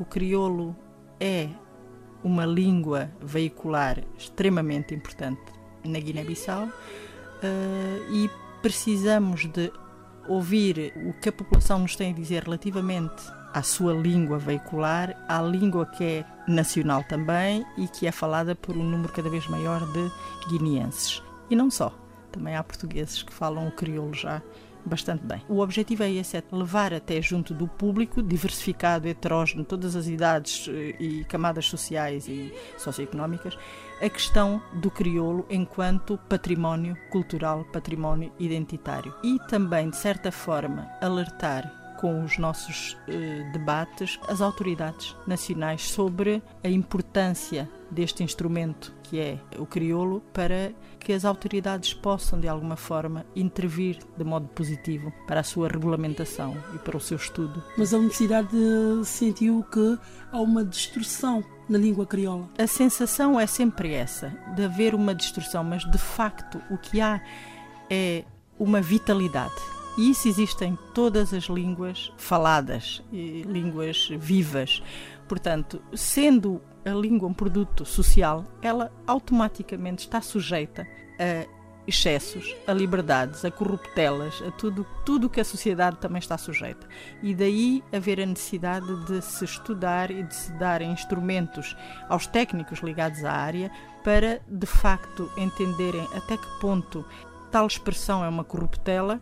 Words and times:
o 0.00 0.04
crioulo 0.04 0.74
é 1.20 1.48
uma 2.24 2.46
língua 2.46 3.10
veicular 3.20 4.02
extremamente 4.18 4.94
importante 4.94 5.40
na 5.84 6.00
Guiné-Bissau 6.00 6.64
uh, 6.64 8.12
e 8.12 8.30
precisamos 8.62 9.46
de 9.46 9.70
ouvir 10.26 10.92
o 11.06 11.12
que 11.20 11.28
a 11.28 11.32
população 11.32 11.80
nos 11.80 11.96
tem 11.96 12.12
a 12.12 12.14
dizer 12.14 12.44
relativamente 12.44 13.22
à 13.52 13.62
sua 13.62 13.92
língua 13.92 14.38
veicular, 14.38 15.16
à 15.28 15.42
língua 15.42 15.84
que 15.86 16.04
é 16.04 16.24
nacional 16.48 17.04
também 17.04 17.64
e 17.76 17.86
que 17.88 18.06
é 18.06 18.12
falada 18.12 18.54
por 18.54 18.76
um 18.76 18.84
número 18.84 19.12
cada 19.12 19.28
vez 19.28 19.46
maior 19.48 19.80
de 19.92 20.10
guineenses. 20.48 21.22
E 21.48 21.56
não 21.56 21.70
só, 21.70 21.92
também 22.30 22.56
há 22.56 22.62
portugueses 22.62 23.22
que 23.22 23.32
falam 23.32 23.68
o 23.68 23.72
crioulo 23.72 24.14
já 24.14 24.42
bastante 24.84 25.24
bem. 25.24 25.42
O 25.48 25.60
objetivo 25.60 26.02
é 26.02 26.10
esse, 26.10 26.36
é 26.36 26.42
levar 26.52 26.94
até 26.94 27.20
junto 27.20 27.52
do 27.52 27.68
público, 27.68 28.22
diversificado, 28.22 29.08
heterógeno, 29.08 29.64
todas 29.64 29.94
as 29.94 30.06
idades 30.06 30.68
eh, 30.68 30.96
e 30.98 31.24
camadas 31.24 31.66
sociais 31.66 32.28
e 32.28 32.52
socioeconómicas, 32.78 33.58
a 34.00 34.08
questão 34.08 34.62
do 34.74 34.90
crioulo 34.90 35.44
enquanto 35.50 36.18
património 36.28 36.96
cultural, 37.10 37.64
património 37.64 38.32
identitário. 38.38 39.14
E 39.22 39.38
também, 39.48 39.90
de 39.90 39.96
certa 39.96 40.32
forma, 40.32 40.88
alertar 41.00 41.79
com 42.00 42.24
os 42.24 42.38
nossos 42.38 42.96
eh, 43.06 43.46
debates 43.52 44.18
as 44.26 44.40
autoridades 44.40 45.14
nacionais 45.26 45.82
sobre 45.82 46.42
a 46.64 46.68
importância 46.68 47.68
deste 47.90 48.24
instrumento 48.24 48.94
que 49.02 49.18
é 49.18 49.38
o 49.58 49.66
crioulo 49.66 50.22
para 50.32 50.72
que 50.98 51.12
as 51.12 51.24
autoridades 51.24 51.92
possam 51.92 52.40
de 52.40 52.48
alguma 52.48 52.76
forma 52.76 53.26
intervir 53.36 53.98
de 54.16 54.24
modo 54.24 54.46
positivo 54.48 55.12
para 55.26 55.40
a 55.40 55.42
sua 55.42 55.68
regulamentação 55.68 56.56
e 56.74 56.78
para 56.78 56.96
o 56.96 57.00
seu 57.00 57.16
estudo. 57.16 57.62
Mas 57.76 57.92
a 57.92 57.98
universidade 57.98 58.48
sentiu 59.04 59.64
que 59.64 59.98
há 60.30 60.40
uma 60.40 60.64
destruição 60.64 61.44
na 61.68 61.76
língua 61.76 62.06
crioula. 62.06 62.48
A 62.56 62.66
sensação 62.66 63.38
é 63.38 63.46
sempre 63.46 63.92
essa, 63.92 64.32
de 64.54 64.64
haver 64.64 64.94
uma 64.94 65.14
destruição, 65.14 65.64
mas 65.64 65.84
de 65.84 65.98
facto 65.98 66.62
o 66.70 66.78
que 66.78 67.00
há 67.00 67.20
é 67.90 68.24
uma 68.58 68.80
vitalidade 68.80 69.79
e 69.96 70.10
isso 70.10 70.28
existe 70.28 70.64
em 70.64 70.78
todas 70.94 71.34
as 71.34 71.44
línguas 71.44 72.12
faladas, 72.16 73.02
línguas 73.12 74.08
vivas. 74.18 74.82
Portanto, 75.28 75.82
sendo 75.94 76.60
a 76.84 76.90
língua 76.90 77.28
um 77.28 77.34
produto 77.34 77.84
social, 77.84 78.44
ela 78.62 78.92
automaticamente 79.06 80.00
está 80.04 80.20
sujeita 80.20 80.86
a 81.18 81.46
excessos, 81.86 82.54
a 82.66 82.72
liberdades, 82.72 83.44
a 83.44 83.50
corruptelas, 83.50 84.42
a 84.46 84.50
tudo 84.52 84.86
tudo 85.04 85.28
que 85.28 85.40
a 85.40 85.44
sociedade 85.44 85.96
também 85.98 86.18
está 86.18 86.38
sujeita. 86.38 86.86
E 87.22 87.34
daí 87.34 87.82
haver 87.92 88.20
a 88.20 88.26
necessidade 88.26 88.94
de 89.06 89.20
se 89.20 89.44
estudar 89.44 90.10
e 90.10 90.22
de 90.22 90.34
se 90.34 90.52
dar 90.52 90.82
instrumentos 90.82 91.76
aos 92.08 92.26
técnicos 92.26 92.80
ligados 92.80 93.24
à 93.24 93.32
área 93.32 93.70
para 94.04 94.40
de 94.48 94.66
facto 94.66 95.30
entenderem 95.36 96.06
até 96.14 96.36
que 96.36 96.60
ponto 96.60 97.04
tal 97.50 97.66
expressão 97.66 98.24
é 98.24 98.28
uma 98.28 98.44
corruptela 98.44 99.20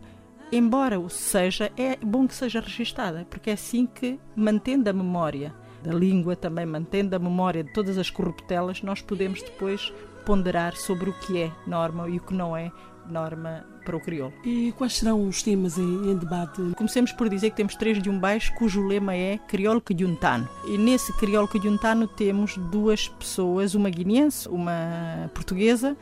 embora 0.51 0.99
o 0.99 1.09
seja, 1.09 1.71
é 1.77 1.95
bom 1.97 2.27
que 2.27 2.35
seja 2.35 2.59
registada, 2.59 3.25
porque 3.29 3.49
é 3.49 3.53
assim 3.53 3.85
que, 3.85 4.19
mantendo 4.35 4.89
a 4.89 4.93
memória 4.93 5.53
da 5.83 5.93
língua, 5.93 6.35
também 6.35 6.65
mantendo 6.65 7.15
a 7.15 7.19
memória 7.19 7.63
de 7.63 7.71
todas 7.73 7.97
as 7.97 8.09
corruptelas, 8.09 8.81
nós 8.81 9.01
podemos 9.01 9.41
depois 9.41 9.93
ponderar 10.25 10.75
sobre 10.75 11.09
o 11.09 11.13
que 11.13 11.41
é 11.41 11.51
norma 11.65 12.07
e 12.09 12.17
o 12.17 12.21
que 12.21 12.33
não 12.33 12.55
é 12.55 12.71
norma 13.09 13.65
para 13.83 13.95
o 13.95 13.99
crioulo. 13.99 14.33
E 14.45 14.71
quais 14.77 14.97
serão 14.97 15.27
os 15.27 15.41
temas 15.41 15.77
em, 15.77 16.15
debate? 16.15 16.61
Comecemos 16.77 17.11
por 17.11 17.27
dizer 17.27 17.49
que 17.49 17.55
temos 17.55 17.75
três 17.75 18.01
de 18.01 18.09
um 18.09 18.19
baixo 18.19 18.53
cujo 18.55 18.85
lema 18.85 19.15
é 19.15 19.37
crioulo 19.47 19.81
quilhuntano. 19.81 20.47
E 20.67 20.77
nesse 20.77 21.11
crioulo 21.13 21.47
quilhuntano 21.47 22.07
temos 22.07 22.55
duas 22.57 23.07
pessoas, 23.07 23.73
uma 23.73 23.89
guineense, 23.89 24.47
uma 24.47 25.29
portuguesa, 25.33 25.97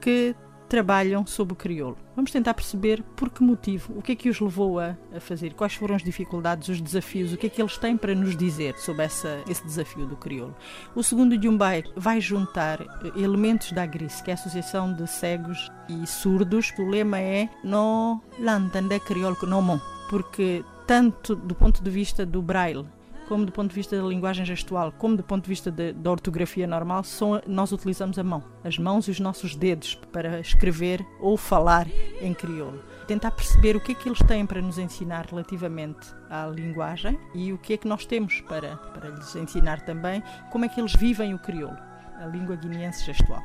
que 0.00 0.34
trabalham 0.70 1.26
sob 1.26 1.52
o 1.52 1.56
crioulo. 1.56 1.98
Vamos 2.14 2.30
tentar 2.30 2.54
perceber 2.54 3.02
por 3.16 3.28
que 3.28 3.42
motivo, 3.42 3.92
o 3.98 4.00
que 4.00 4.12
é 4.12 4.14
que 4.14 4.30
os 4.30 4.40
levou 4.40 4.78
a, 4.78 4.96
a, 5.14 5.18
fazer, 5.18 5.52
quais 5.54 5.74
foram 5.74 5.96
as 5.96 6.02
dificuldades, 6.02 6.68
os 6.68 6.80
desafios, 6.80 7.32
o 7.32 7.36
que 7.36 7.48
é 7.48 7.50
que 7.50 7.60
eles 7.60 7.76
têm 7.76 7.96
para 7.96 8.14
nos 8.14 8.36
dizer 8.36 8.78
sobre 8.78 9.04
essa, 9.04 9.42
esse 9.48 9.64
desafio 9.64 10.06
do 10.06 10.16
crioulo. 10.16 10.54
O 10.94 11.02
segundo 11.02 11.40
Jumbai 11.42 11.82
vai 11.96 12.20
juntar 12.20 12.80
eh, 12.80 12.86
elementos 13.16 13.72
da 13.72 13.82
AGRIS, 13.82 14.22
que 14.22 14.30
é 14.30 14.34
a 14.34 14.34
Associação 14.34 14.94
de 14.94 15.08
Cegos 15.08 15.70
e 15.88 16.06
Surdos. 16.06 16.72
O 16.78 16.88
lema 16.88 17.18
é 17.18 17.48
No 17.64 18.22
l'entende 18.38 19.00
crioulo 19.00 19.36
non 19.46 19.80
porque 20.08 20.64
tanto 20.86 21.34
do 21.34 21.54
ponto 21.54 21.82
de 21.82 21.90
vista 21.90 22.24
do 22.24 22.42
braille 22.42 22.86
como 23.30 23.46
do 23.46 23.52
ponto 23.52 23.68
de 23.68 23.76
vista 23.76 23.96
da 23.96 24.02
linguagem 24.02 24.44
gestual, 24.44 24.90
como 24.90 25.16
do 25.16 25.22
ponto 25.22 25.44
de 25.44 25.48
vista 25.48 25.70
de, 25.70 25.92
da 25.92 26.10
ortografia 26.10 26.66
normal, 26.66 27.04
são, 27.04 27.40
nós 27.46 27.70
utilizamos 27.70 28.18
a 28.18 28.24
mão, 28.24 28.42
as 28.64 28.76
mãos 28.76 29.06
e 29.06 29.12
os 29.12 29.20
nossos 29.20 29.54
dedos 29.54 29.94
para 30.10 30.40
escrever 30.40 31.06
ou 31.20 31.36
falar 31.36 31.86
em 32.20 32.34
crioulo. 32.34 32.82
Tentar 33.06 33.30
perceber 33.30 33.76
o 33.76 33.80
que 33.80 33.92
é 33.92 33.94
que 33.94 34.08
eles 34.08 34.18
têm 34.18 34.44
para 34.44 34.60
nos 34.60 34.78
ensinar 34.78 35.26
relativamente 35.26 36.12
à 36.28 36.48
linguagem 36.48 37.16
e 37.32 37.52
o 37.52 37.58
que 37.58 37.74
é 37.74 37.76
que 37.76 37.86
nós 37.86 38.04
temos 38.04 38.40
para, 38.40 38.76
para 38.76 39.10
lhes 39.10 39.36
ensinar 39.36 39.80
também 39.82 40.20
como 40.50 40.64
é 40.64 40.68
que 40.68 40.80
eles 40.80 40.96
vivem 40.96 41.32
o 41.32 41.38
crioulo, 41.38 41.78
a 42.20 42.26
língua 42.26 42.56
guineense 42.56 43.04
gestual. 43.04 43.44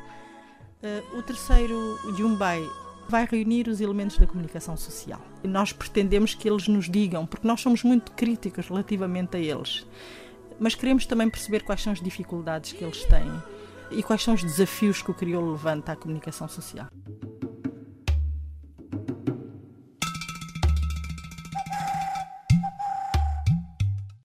Uh, 0.81 1.19
o 1.19 1.21
terceiro, 1.21 1.99
Yumbai, 2.17 2.67
vai 3.07 3.25
reunir 3.25 3.67
os 3.67 3.81
elementos 3.81 4.17
da 4.17 4.27
comunicação 4.27 4.75
social. 4.75 5.21
E 5.43 5.47
nós 5.47 5.71
pretendemos 5.71 6.33
que 6.33 6.49
eles 6.49 6.67
nos 6.67 6.89
digam, 6.89 7.25
porque 7.25 7.47
nós 7.47 7.61
somos 7.61 7.83
muito 7.83 8.11
críticos 8.11 8.67
relativamente 8.67 9.37
a 9.37 9.39
eles, 9.39 9.85
mas 10.59 10.75
queremos 10.75 11.05
também 11.05 11.29
perceber 11.29 11.63
quais 11.63 11.81
são 11.81 11.93
as 11.93 12.01
dificuldades 12.01 12.71
que 12.71 12.83
eles 12.83 13.03
têm 13.05 13.31
e 13.91 14.01
quais 14.01 14.23
são 14.23 14.33
os 14.33 14.43
desafios 14.43 15.01
que 15.01 15.11
o 15.11 15.13
crioulo 15.13 15.51
levanta 15.51 15.91
à 15.91 15.95
comunicação 15.95 16.47
social. 16.47 16.87